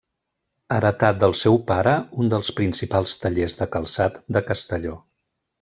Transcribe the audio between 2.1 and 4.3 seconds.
un dels principals tallers de calçat